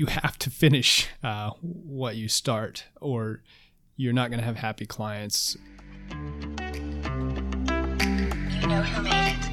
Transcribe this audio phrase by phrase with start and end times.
[0.00, 3.42] you have to finish uh, what you start, or
[3.96, 5.58] you're not going to have happy clients.
[6.08, 6.16] You
[8.66, 9.46] know who made it.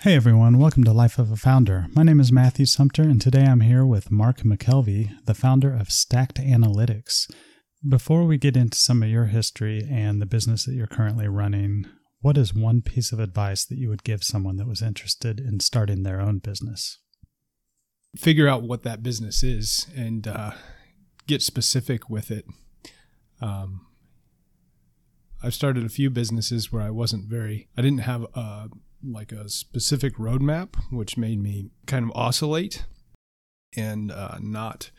[0.00, 1.86] Hey everyone, welcome to Life of a Founder.
[1.94, 5.92] My name is Matthew Sumter, and today I'm here with Mark McKelvey, the founder of
[5.92, 7.30] Stacked Analytics.
[7.88, 11.86] Before we get into some of your history and the business that you're currently running,
[12.20, 15.60] what is one piece of advice that you would give someone that was interested in
[15.60, 16.98] starting their own business?
[18.16, 20.52] Figure out what that business is and uh,
[21.26, 22.46] get specific with it.
[23.40, 23.86] Um,
[25.42, 28.70] I've started a few businesses where I wasn't very, I didn't have a,
[29.02, 32.86] like a specific roadmap, which made me kind of oscillate
[33.76, 34.90] and uh, not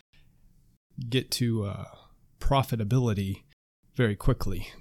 [1.09, 1.85] get to uh,
[2.39, 3.43] profitability
[3.95, 4.71] very quickly.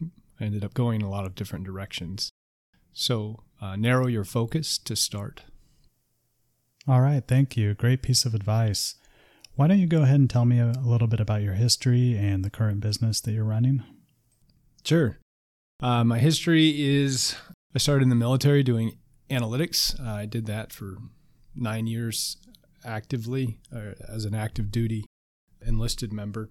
[0.40, 2.30] I ended up going a lot of different directions.
[2.92, 5.44] So uh, narrow your focus to start.
[6.86, 7.74] All right, thank you.
[7.74, 8.96] Great piece of advice.
[9.54, 12.44] Why don't you go ahead and tell me a, little bit about your history and
[12.44, 13.82] the current business that you're running?
[14.84, 15.18] Sure.
[15.82, 17.36] Uh, my history is
[17.74, 18.98] I started in the military doing
[19.30, 19.98] analytics.
[19.98, 20.98] Uh, I did that for
[21.54, 22.36] nine years
[22.84, 25.04] actively uh, as an active duty
[25.66, 26.50] enlisted member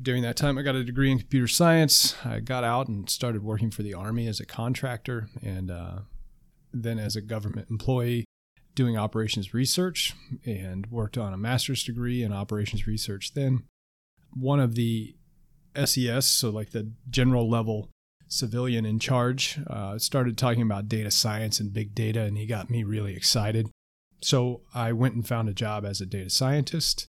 [0.00, 2.14] during that time, I got a degree in computer science.
[2.24, 5.98] I got out and started working for the Army as a contractor and uh,
[6.72, 8.24] then as a government employee
[8.74, 13.64] doing operations research and worked on a master's degree in operations research then.
[14.34, 15.14] One of the
[15.76, 17.90] SES, so like the general level
[18.28, 22.70] civilian in charge, uh, started talking about data science and big data, and he got
[22.70, 23.68] me really excited.
[24.22, 27.06] So I went and found a job as a data scientist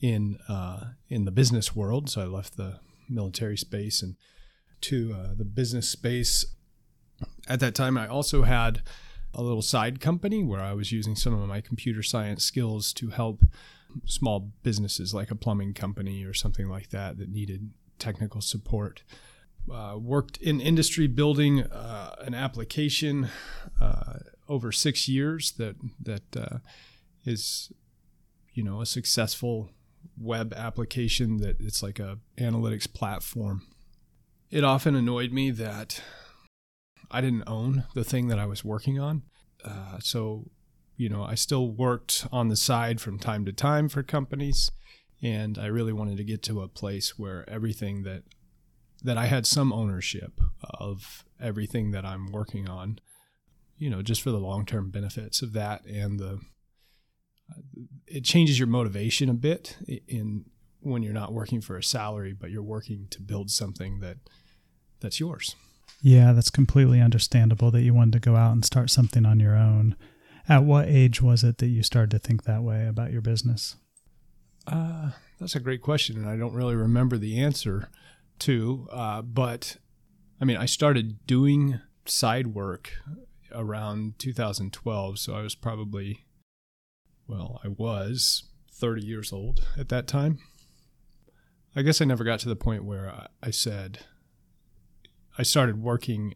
[0.00, 2.10] in uh, in the business world.
[2.10, 4.16] So I left the military space and
[4.82, 6.44] to uh, the business space.
[7.48, 8.82] At that time, I also had
[9.36, 13.10] a little side company where I was using some of my computer science skills to
[13.10, 13.44] help
[14.06, 19.02] small businesses like a plumbing company or something like that that needed technical support.
[19.72, 23.28] Uh, worked in industry building uh, an application
[23.80, 24.14] uh,
[24.48, 26.58] over six years that that uh,
[27.24, 27.72] is
[28.54, 29.70] you know a successful
[30.16, 33.66] web application that it's like a analytics platform.
[34.50, 36.00] It often annoyed me that
[37.10, 39.22] I didn't own the thing that I was working on.
[39.64, 40.50] Uh, so,
[40.96, 44.70] you know, I still worked on the side from time to time for companies,
[45.22, 48.22] and I really wanted to get to a place where everything that
[49.02, 50.40] that I had some ownership
[50.80, 52.98] of everything that I'm working on,
[53.78, 56.40] you know, just for the long term benefits of that and the
[58.06, 59.76] it changes your motivation a bit
[60.08, 60.46] in
[60.80, 64.16] when you're not working for a salary, but you're working to build something that
[65.00, 65.56] that's yours.
[66.02, 69.56] Yeah, that's completely understandable that you wanted to go out and start something on your
[69.56, 69.96] own.
[70.48, 73.76] At what age was it that you started to think that way about your business?
[74.66, 77.88] Uh, that's a great question, and I don't really remember the answer
[78.40, 78.86] to.
[78.92, 79.76] Uh, but
[80.40, 82.92] I mean, I started doing side work
[83.52, 86.26] around 2012, so I was probably
[87.28, 90.38] well, I was 30 years old at that time.
[91.74, 94.00] I guess I never got to the point where I, I said,
[95.38, 96.34] I started working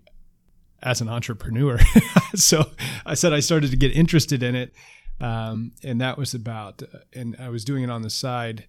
[0.83, 1.79] as an entrepreneur.
[2.35, 2.71] so
[3.05, 4.73] I said I started to get interested in it.
[5.21, 8.67] Um, and that was about, uh, and I was doing it on the side.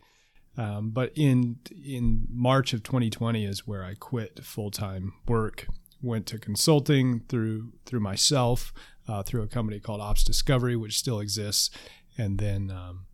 [0.58, 5.68] Um, but in in March of 2020 is where I quit full time work.
[6.02, 8.74] Went to consulting through through myself
[9.08, 11.70] uh, through a company called Ops Discovery, which still exists,
[12.18, 13.06] and then um,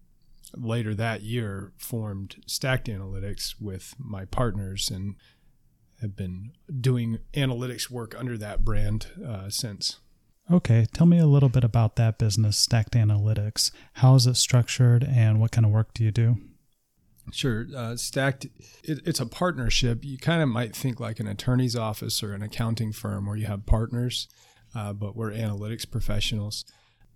[0.56, 5.16] later that year formed Stacked Analytics with my partners and
[6.02, 10.00] have been doing analytics work under that brand uh, since.
[10.50, 13.72] Okay, tell me a little bit about that business, Stacked Analytics.
[13.94, 16.38] How is it structured, and what kind of work do you do?
[17.34, 17.66] Sure.
[17.76, 18.46] Uh, Stacked,
[18.84, 20.06] it, it's a partnership.
[20.06, 23.48] You kind of might think like an attorney's office or an accounting firm where you
[23.48, 24.30] have partners,
[24.74, 26.64] uh, but we're analytics professionals.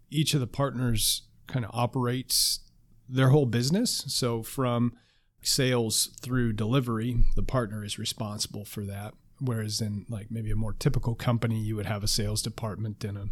[0.09, 2.59] Each of the partners kind of operates
[3.07, 4.03] their whole business.
[4.07, 4.94] So from
[5.41, 9.13] sales through delivery, the partner is responsible for that.
[9.39, 13.17] Whereas in like maybe a more typical company, you would have a sales department and
[13.17, 13.27] a,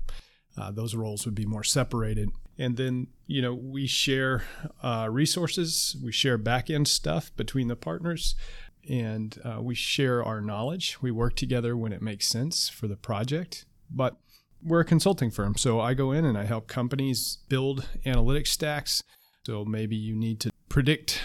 [0.57, 2.29] uh, those roles would be more separated.
[2.57, 4.43] And then, you know, we share
[4.83, 8.35] uh, resources, we share back end stuff between the partners,
[8.89, 11.01] and uh, we share our knowledge.
[11.01, 13.65] We work together when it makes sense for the project.
[13.89, 14.17] But
[14.61, 15.55] we're a consulting firm.
[15.55, 19.03] So I go in and I help companies build analytics stacks.
[19.45, 21.21] So maybe you need to predict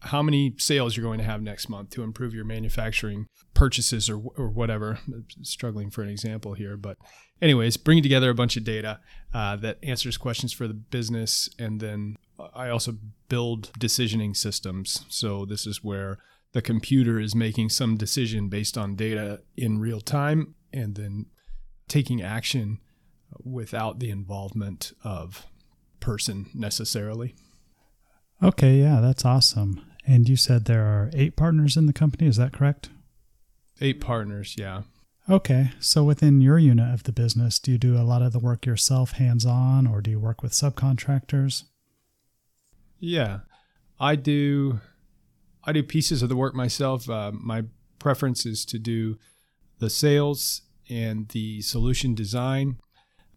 [0.00, 4.16] how many sales you're going to have next month to improve your manufacturing purchases or,
[4.36, 4.98] or whatever.
[5.06, 6.96] I'm struggling for an example here, but
[7.42, 9.00] anyways, bringing together a bunch of data
[9.34, 12.16] uh, that answers questions for the business, and then
[12.54, 12.94] I also
[13.28, 15.04] build decisioning systems.
[15.08, 16.18] So this is where
[16.52, 21.26] the computer is making some decision based on data in real time, and then
[21.88, 22.78] taking action
[23.44, 25.46] without the involvement of
[26.00, 27.34] person necessarily.
[28.42, 29.84] Okay, yeah, that's awesome.
[30.06, 32.88] And you said there are eight partners in the company, is that correct?
[33.80, 34.82] Eight partners, yeah.
[35.28, 38.38] Okay, so within your unit of the business, do you do a lot of the
[38.38, 41.64] work yourself hands on, or do you work with subcontractors?
[42.98, 43.40] Yeah,
[43.98, 44.80] I do.
[45.64, 47.08] I do pieces of the work myself.
[47.08, 47.64] Uh, my
[47.98, 49.18] preference is to do
[49.78, 52.78] the sales and the solution design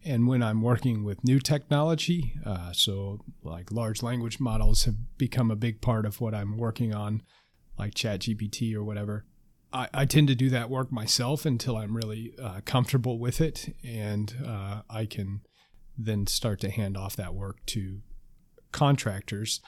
[0.06, 5.52] and when I'm working with new technology, uh, so like large language models have become
[5.52, 7.22] a big part of what I'm working on,
[7.78, 9.26] like ChatGPT or whatever.
[9.72, 13.76] I, I tend to do that work myself until I'm really uh, comfortable with it,
[13.84, 15.42] and uh, I can
[15.98, 18.02] then start to hand off that work to
[18.72, 19.62] contractors.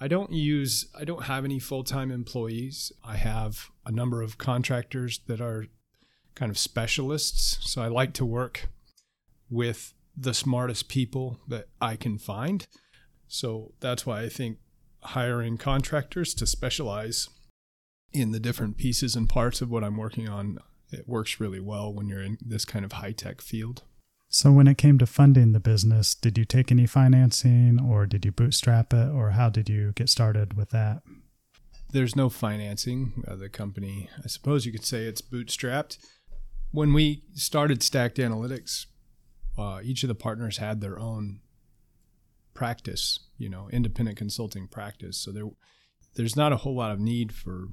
[0.00, 2.92] I don't use, I don't have any full time employees.
[3.04, 5.66] I have a number of contractors that are
[6.34, 7.58] kind of specialists.
[7.60, 8.68] So I like to work
[9.52, 12.66] with the smartest people that I can find.
[13.28, 14.58] So that's why I think
[15.02, 17.28] hiring contractors to specialize
[18.12, 20.58] in the different pieces and parts of what I'm working on
[20.90, 23.82] it works really well when you're in this kind of high tech field.
[24.28, 28.24] So when it came to funding the business, did you take any financing or did
[28.24, 31.02] you bootstrap it or how did you get started with that?
[31.90, 33.24] There's no financing.
[33.26, 35.98] Uh, the company, I suppose you could say it's bootstrapped.
[36.70, 38.86] When we started Stacked Analytics,
[39.58, 41.40] uh, each of the partners had their own
[42.54, 45.16] practice, you know, independent consulting practice.
[45.18, 45.48] So there,
[46.14, 47.68] there's not a whole lot of need for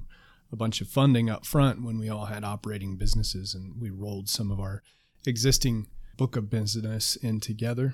[0.52, 4.30] a bunch of funding up front when we all had operating businesses and we rolled
[4.30, 4.82] some of our
[5.28, 5.88] existing
[6.18, 7.94] book of business in together.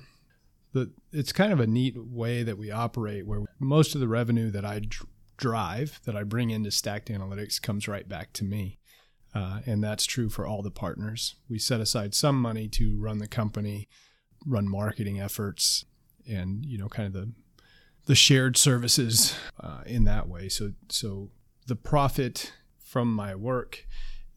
[0.72, 4.50] But it's kind of a neat way that we operate where most of the revenue
[4.50, 4.82] that I
[5.36, 8.78] drive, that I bring into Stacked Analytics, comes right back to me.
[9.36, 11.34] Uh, and that's true for all the partners.
[11.46, 13.86] We set aside some money to run the company,
[14.46, 15.84] run marketing efforts,
[16.26, 17.32] and you know, kind of the
[18.06, 20.48] the shared services uh, in that way.
[20.48, 21.30] So, so
[21.66, 23.84] the profit from my work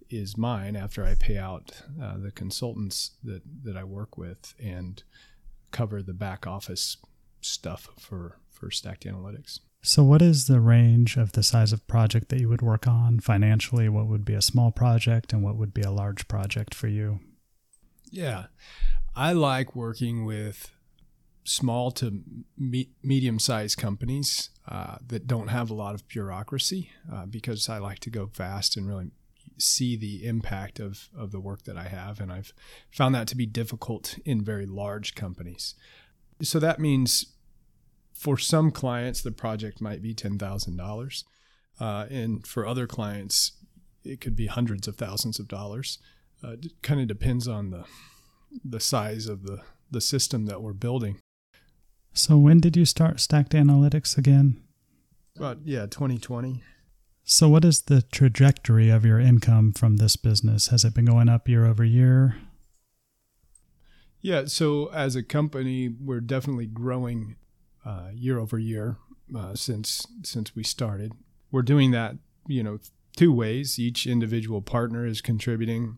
[0.10, 5.02] is mine after I pay out uh, the consultants that that I work with and
[5.72, 6.98] cover the back office
[7.40, 9.62] stuff for for Stacked Analytics.
[9.82, 13.20] So, what is the range of the size of project that you would work on
[13.20, 13.88] financially?
[13.88, 17.20] What would be a small project and what would be a large project for you?
[18.12, 18.46] Yeah,
[19.16, 20.72] I like working with
[21.46, 22.22] small to
[22.58, 27.78] me- medium sized companies uh, that don't have a lot of bureaucracy uh, because I
[27.78, 29.12] like to go fast and really
[29.58, 32.20] see the impact of, of the work that I have.
[32.20, 32.54] And I've
[32.92, 35.76] found that to be difficult in very large companies.
[36.42, 37.26] So that means
[38.20, 41.24] for some clients, the project might be $10,000.
[41.80, 43.54] Uh, and for other clients,
[44.04, 46.00] it could be hundreds of thousands of dollars.
[46.44, 47.86] Uh, it kind of depends on the,
[48.62, 51.18] the size of the, the system that we're building.
[52.12, 54.62] So, when did you start Stacked Analytics again?
[55.38, 56.62] About, yeah, 2020.
[57.24, 60.68] So, what is the trajectory of your income from this business?
[60.68, 62.36] Has it been going up year over year?
[64.20, 67.38] Yeah, so as a company, we're definitely growing
[67.90, 68.98] uh, year over year
[69.36, 71.14] uh, since since we started.
[71.52, 72.16] We're doing that,
[72.48, 72.80] you know,
[73.16, 73.80] two ways.
[73.80, 75.98] Each individual partner is contributing,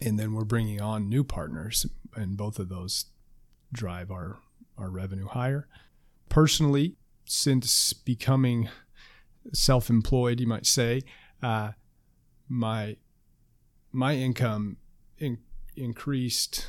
[0.00, 3.06] and then we're bringing on new partners, and both of those
[3.72, 4.38] drive our
[4.76, 5.68] our revenue higher.
[6.28, 8.68] Personally, since becoming
[9.54, 11.00] self-employed, you might say,
[11.42, 11.72] uh,
[12.46, 12.96] my
[13.90, 14.76] my income
[15.18, 15.38] in,
[15.76, 16.66] increased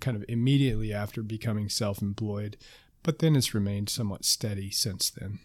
[0.00, 2.56] kind of immediately after becoming self-employed
[3.02, 5.38] but then it's remained somewhat steady since then.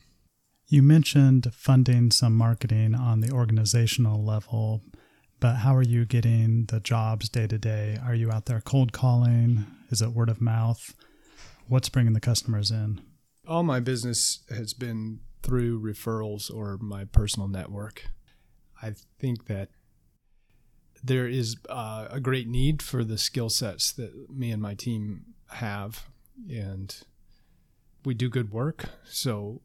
[0.67, 4.81] You mentioned funding some marketing on the organizational level,
[5.39, 7.99] but how are you getting the jobs day to day?
[8.03, 9.65] Are you out there cold calling?
[9.91, 10.95] Is it word of mouth?
[11.67, 13.01] What's bringing the customers in?
[13.47, 18.07] All my business has been through referrals or my personal network.
[18.81, 19.69] I think that
[21.03, 25.35] there is uh, a great need for the skill sets that me and my team
[25.49, 26.07] have.
[26.49, 26.95] And
[28.05, 28.85] we do good work.
[29.05, 29.61] So,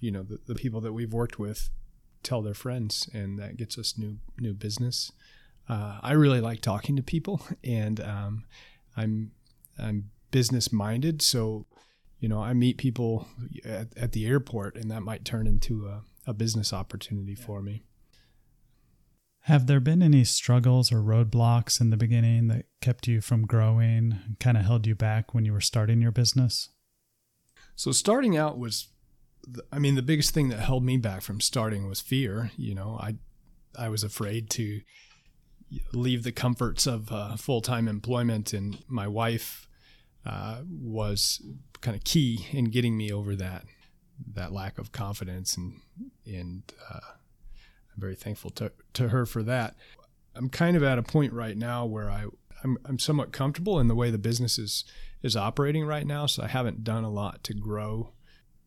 [0.00, 1.70] you know, the, the people that we've worked with
[2.22, 5.12] tell their friends, and that gets us new new business.
[5.68, 8.44] Uh, I really like talking to people, and um,
[8.96, 9.32] I'm
[9.78, 11.22] I'm business minded.
[11.22, 11.66] So,
[12.18, 13.26] you know, I meet people
[13.64, 17.44] at, at the airport, and that might turn into a, a business opportunity yeah.
[17.44, 17.84] for me.
[19.46, 24.36] Have there been any struggles or roadblocks in the beginning that kept you from growing,
[24.38, 26.68] kind of held you back when you were starting your business?
[27.74, 28.88] So, starting out was,
[29.72, 32.50] I mean, the biggest thing that held me back from starting was fear.
[32.56, 33.16] You know, I,
[33.78, 34.80] I was afraid to
[35.92, 39.68] leave the comforts of uh, full time employment, and my wife
[40.24, 41.42] uh, was
[41.80, 43.64] kind of key in getting me over that
[44.34, 45.80] that lack of confidence and
[46.24, 47.00] and uh,
[47.94, 49.74] I'm very thankful to to her for that.
[50.34, 52.26] I'm kind of at a point right now where I
[52.64, 54.84] I'm, I'm somewhat comfortable in the way the business is
[55.22, 58.12] is operating right now, so I haven't done a lot to grow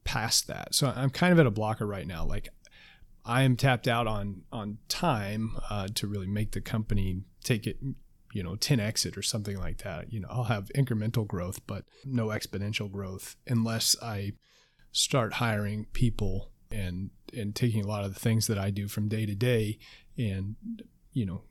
[0.03, 0.73] past that.
[0.73, 2.23] So I'm kind of at a blocker right now.
[2.25, 2.49] Like
[3.25, 7.77] I am tapped out on on time uh, to really make the company take it
[8.33, 11.85] you know 10x it or something like that you know i'll have incremental growth but
[12.03, 14.33] no exponential growth unless i
[14.91, 19.07] start hiring people and and taking a lot of the things that i do from
[19.07, 19.79] day to day
[20.17, 20.55] and
[21.13, 21.43] you know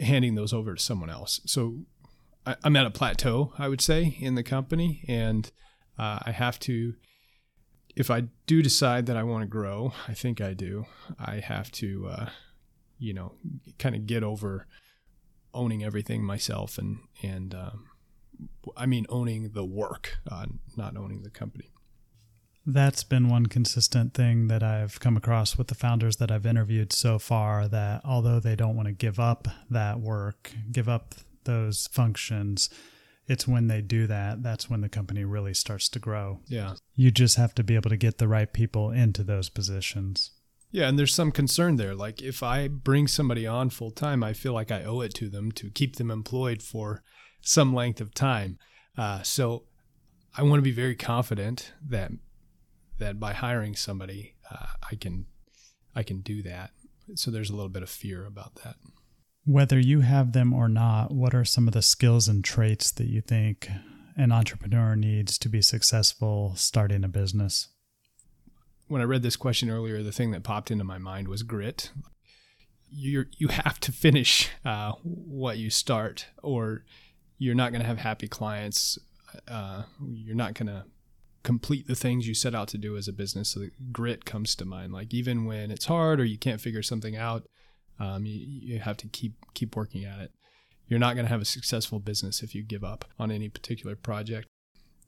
[0.00, 1.80] handing those over to someone else so
[2.46, 5.50] I, am at a plateau i would say in the company and
[5.98, 6.94] uh, i have to
[7.96, 10.86] if i do decide that i want to grow i think i do
[11.18, 12.26] i have to uh,
[12.98, 13.34] you know
[13.78, 14.66] kind of get over
[15.54, 17.84] owning everything myself and and um,
[18.76, 21.70] I mean owning the work, uh, not owning the company.
[22.70, 26.92] That's been one consistent thing that I've come across with the founders that I've interviewed
[26.92, 27.66] so far.
[27.66, 32.68] That although they don't want to give up that work, give up those functions,
[33.26, 36.40] it's when they do that that's when the company really starts to grow.
[36.46, 36.74] Yeah.
[36.94, 40.32] You just have to be able to get the right people into those positions.
[40.70, 41.94] Yeah, and there's some concern there.
[41.94, 45.30] Like if I bring somebody on full time, I feel like I owe it to
[45.30, 47.02] them to keep them employed for
[47.40, 48.58] some length of time.
[48.96, 49.64] Uh, so
[50.36, 52.12] I want to be very confident that
[52.98, 55.26] that by hiring somebody, uh, I can
[55.94, 56.70] I can do that.
[57.14, 58.76] So there's a little bit of fear about that.
[59.44, 63.06] Whether you have them or not, what are some of the skills and traits that
[63.06, 63.70] you think
[64.16, 67.68] an entrepreneur needs to be successful starting a business?
[68.88, 71.90] when I read this question earlier, the thing that popped into my mind was grit.
[72.90, 76.84] You you have to finish uh, what you start, or
[77.36, 78.98] you're not going to have happy clients.
[79.46, 80.84] Uh, you're not going to
[81.42, 83.50] complete the things you set out to do as a business.
[83.50, 84.92] So grit comes to mind.
[84.92, 87.46] Like even when it's hard or you can't figure something out,
[87.98, 88.38] um, you,
[88.74, 90.32] you have to keep keep working at it.
[90.86, 93.96] You're not going to have a successful business if you give up on any particular
[93.96, 94.48] project.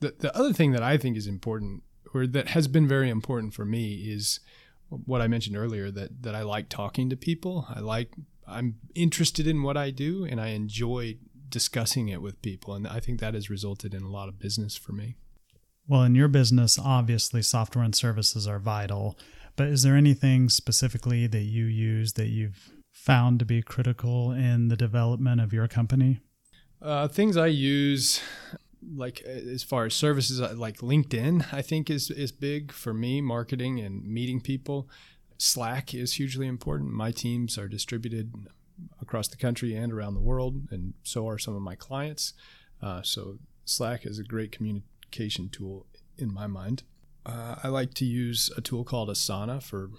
[0.01, 1.83] The the other thing that I think is important
[2.15, 4.41] or that has been very important for me is
[4.89, 7.67] what I mentioned earlier that that I like talking to people.
[7.69, 8.15] I like
[8.47, 11.19] I'm interested in what I do and I enjoy
[11.49, 14.77] discussing it with people and I think that has resulted in a lot of business
[14.77, 15.17] for me.
[15.87, 19.19] Well, in your business, obviously software and services are vital,
[19.57, 24.69] but is there anything specifically that you use that you've found to be critical in
[24.69, 26.21] the development of your company?
[26.81, 28.21] Uh, things I use
[28.97, 33.21] like as far as services uh, like LinkedIn, I think is is big for me,
[33.21, 34.89] marketing and meeting people.
[35.39, 36.91] Slack is hugely important.
[36.93, 38.33] My teams are distributed
[39.01, 42.35] across the country and around the world, and so are some of my clients.
[42.83, 44.53] Uh, so Slack is a great
[45.11, 45.87] tool
[46.17, 46.83] in my mind.
[47.25, 49.91] Uh, I like to use a tool called Asana for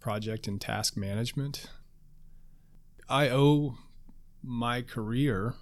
[0.00, 1.66] project and task management.
[3.08, 3.76] I owe
[4.42, 5.54] my career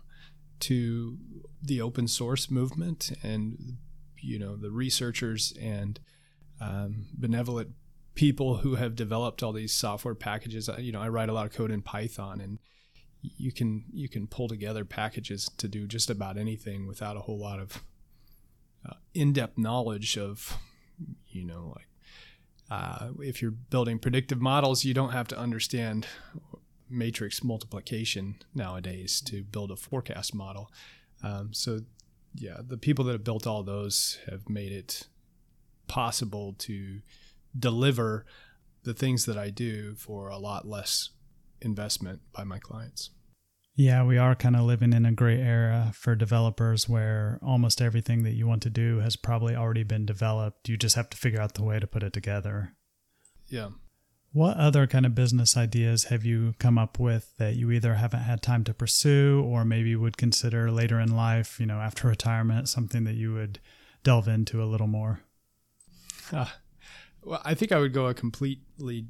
[0.60, 1.18] to
[1.60, 3.78] the open source movement and
[4.20, 5.98] you know the researchers and
[6.60, 7.70] um, benevolent
[8.14, 10.68] people who have developed all these software packages.
[10.78, 12.58] You know, I write a lot of code in Python, and
[13.20, 17.38] you can you can pull together packages to do just about anything without a whole
[17.38, 17.82] lot of
[18.88, 20.58] uh, in-depth knowledge of
[21.28, 21.88] you know like
[22.72, 26.06] uh, if you're building predictive models, you don't have to understand
[26.88, 30.70] matrix multiplication nowadays to build a forecast model.
[31.22, 31.80] Um, so,
[32.34, 35.06] yeah, the people that have built all those have made it
[35.86, 37.00] possible to
[37.58, 38.24] deliver
[38.84, 41.10] the things that I do for a lot less
[41.60, 43.10] investment by my clients.
[43.74, 48.22] Yeah, we are kind of living in a great era for developers where almost everything
[48.24, 50.68] that you want to do has probably already been developed.
[50.68, 52.74] You just have to figure out the way to put it together.
[53.48, 53.70] Yeah.
[54.32, 58.22] What other kind of business ideas have you come up with that you either haven't
[58.22, 62.68] had time to pursue or maybe would consider later in life, you know, after retirement,
[62.68, 63.58] something that you would
[64.04, 65.20] delve into a little more?
[66.30, 66.46] Uh,
[67.22, 69.06] well, I think I would go a completely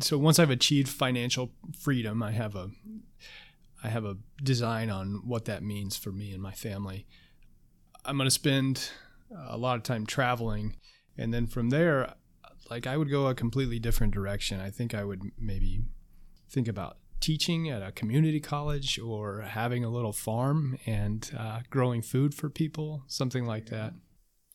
[0.00, 2.70] so once I've achieved financial freedom, I have a
[3.82, 7.06] I have a design on what that means for me and my family.
[8.04, 8.90] I'm going to spend
[9.48, 10.76] a lot of time traveling.
[11.18, 12.14] And then from there,
[12.70, 14.60] like I would go a completely different direction.
[14.60, 15.82] I think I would maybe
[16.50, 22.02] think about teaching at a community college or having a little farm and uh, growing
[22.02, 23.94] food for people, something like that.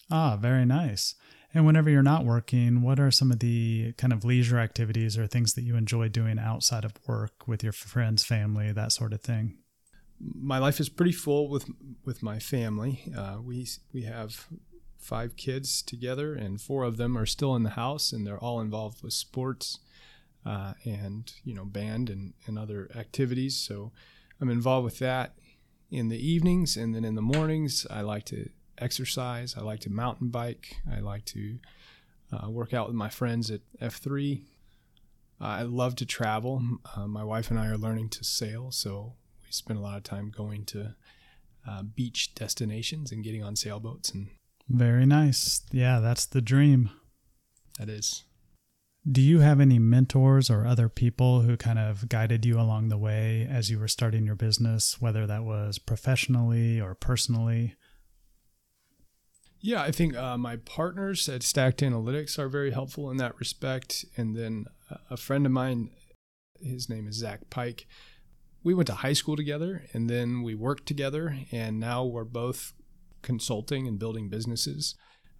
[0.10, 1.16] Ah, very nice.
[1.54, 5.28] And whenever you're not working, what are some of the kind of leisure activities or
[5.28, 9.22] things that you enjoy doing outside of work with your friends, family, that sort of
[9.22, 9.58] thing?
[10.20, 11.66] My life is pretty full with
[12.06, 13.12] with my family.
[13.18, 14.48] Uh, we we have
[14.98, 18.62] five kids together, and four of them are still in the house, and they're all
[18.62, 19.80] involved with sports
[20.46, 23.58] uh, and you know band and, and other activities.
[23.58, 23.92] So
[24.40, 25.34] I'm involved with that
[25.90, 29.56] in the evenings, and then in the mornings I like to exercise.
[29.58, 30.78] I like to mountain bike.
[30.92, 31.60] I like to
[32.32, 34.42] uh, work out with my friends at F3.
[35.40, 36.62] Uh, I love to travel.
[36.96, 39.14] Uh, my wife and I are learning to sail, so
[39.44, 40.96] we spend a lot of time going to
[41.68, 44.12] uh, beach destinations and getting on sailboats.
[44.12, 44.30] And
[44.70, 45.62] very nice.
[45.72, 46.92] Yeah, that's the dream.
[47.80, 48.24] That is.
[49.10, 53.00] Do you have any mentors or other people who kind of guided you along the
[53.00, 57.76] way as you were starting your business, whether that was professionally or personally?
[59.64, 64.06] Yeah, I think uh, my partners at Stacked Analytics are very helpful in that respect.
[64.18, 64.66] And then
[65.10, 65.92] a friend of mine,
[66.60, 67.86] his name is Zach Pike.
[68.64, 72.74] We went to high school together and then we worked together, and now we're both
[73.22, 74.96] consulting and building businesses.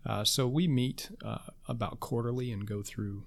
[0.06, 1.38] Uh, so we meet uh,
[1.68, 3.26] about quarterly and go through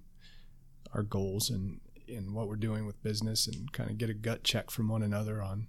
[0.93, 4.45] our goals and in what we're doing with business and kind of get a gut
[4.45, 5.67] check from one another on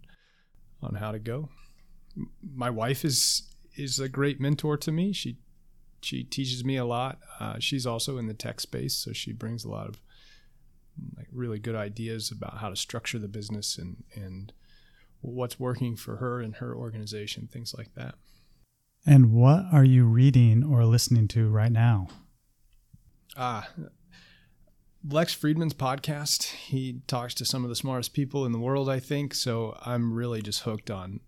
[0.82, 1.50] on how to go.
[2.44, 5.14] My wife is is a great mentor to me.
[5.14, 5.38] She
[6.02, 7.20] she teaches me a lot.
[7.40, 10.00] Uh, she's also in the tech space, so she brings a lot of
[11.18, 14.54] like really good ideas about how to structure the business and and
[15.22, 18.16] what's working for her and her organization, things like that.
[19.06, 22.08] And what are you reading or listening to right now?
[23.38, 23.70] Ah,
[25.08, 26.46] Lex Fridman's podcast.
[26.46, 29.34] He talks to some of the smartest people in the world, I think.
[29.36, 31.20] So I'm really just hooked on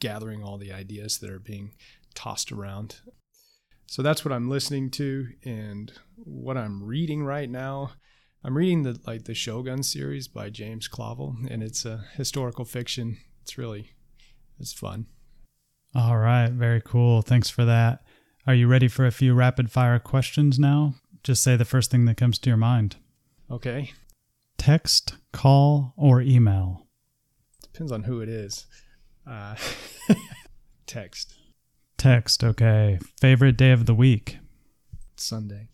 [0.00, 1.72] gathering all the ideas that are being
[2.14, 2.96] tossed around.
[3.86, 7.92] So that's what I'm listening to and what I'm reading right now.
[8.42, 13.18] I'm reading the like the Shogun series by James Clavell and it's a historical fiction.
[13.42, 13.90] It's really
[14.58, 15.06] it's fun.
[15.94, 17.20] All right, very cool.
[17.20, 18.02] Thanks for that.
[18.46, 20.94] Are you ready for a few rapid fire questions now?
[21.22, 22.96] Just say the first thing that comes to your mind.
[23.50, 23.92] Okay.
[24.56, 26.86] Text, call, or email?
[27.62, 28.66] Depends on who it is.
[29.26, 29.54] Uh,
[30.86, 31.34] text.
[31.96, 32.98] Text, okay.
[33.20, 34.38] Favorite day of the week?
[35.16, 35.68] Sunday.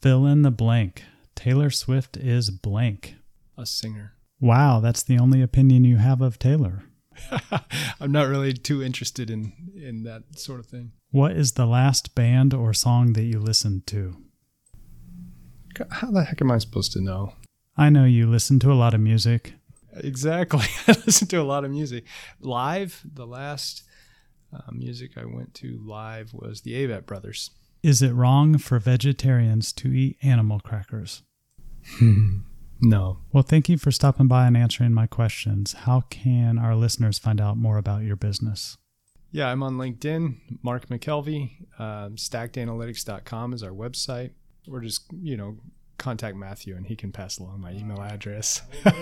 [0.00, 1.04] Fill in the blank.
[1.34, 3.16] Taylor Swift is blank.
[3.56, 4.14] A singer.
[4.40, 6.84] Wow, that's the only opinion you have of Taylor.
[8.00, 10.92] I'm not really too interested in in that sort of thing.
[11.10, 14.16] What is the last band or song that you listened to?
[15.90, 17.34] How the heck am I supposed to know?
[17.76, 19.54] I know you listen to a lot of music.
[19.96, 20.66] Exactly.
[20.88, 22.04] I listen to a lot of music.
[22.40, 23.82] Live, the last
[24.52, 27.50] uh, music I went to live was the Avett Brothers.
[27.82, 31.22] Is it wrong for vegetarians to eat animal crackers?
[32.00, 33.18] no.
[33.32, 35.72] Well, thank you for stopping by and answering my questions.
[35.72, 38.78] How can our listeners find out more about your business?
[39.32, 41.80] Yeah, I'm on LinkedIn, Mark McKelvey.
[41.80, 44.30] Um, stackedanalytics.com is our website
[44.68, 45.58] We're just you know
[45.98, 48.62] contact Matthew and he can pass along my email address.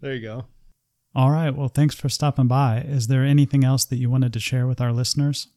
[0.00, 0.46] There you go.
[1.14, 1.50] All right.
[1.50, 2.82] Well, thanks for stopping by.
[2.86, 5.48] Is there anything else that you wanted to share with our listeners?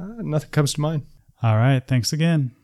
[0.00, 1.06] Uh, nothing comes to mind.
[1.44, 1.80] All right.
[1.86, 2.56] Thanks again.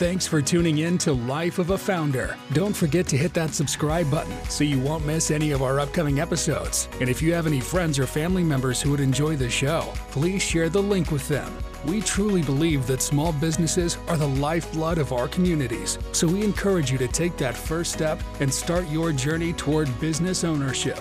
[0.00, 2.34] Thanks for tuning in to Life of a Founder.
[2.54, 6.20] Don't forget to hit that subscribe button so you won't miss any of our upcoming
[6.20, 6.88] episodes.
[7.00, 10.42] And if you have any friends or family members who would enjoy the show, please
[10.42, 11.52] share the link with them.
[11.84, 16.90] We truly believe that small businesses are the lifeblood of our communities, so we encourage
[16.90, 20.98] you to take that first step and start your journey toward business ownership.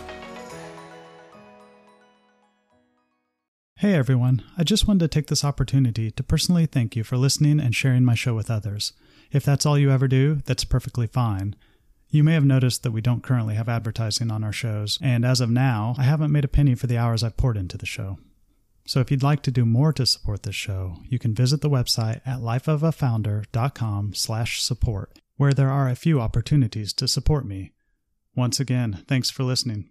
[3.79, 7.61] Hey everyone, I just wanted to take this opportunity to personally thank you for listening
[7.61, 8.91] and sharing my show with others.
[9.31, 11.55] If that's all you ever do, that's perfectly fine.
[12.09, 15.39] You may have noticed that we don't currently have advertising on our shows, and as
[15.39, 18.17] of now, I haven't made a penny for the hours I've poured into the show.
[18.85, 21.69] So if you'd like to do more to support this show, you can visit the
[21.69, 27.71] website at lifeofafounder.com slash support, where there are a few opportunities to support me.
[28.35, 29.89] Once again, thanks for listening.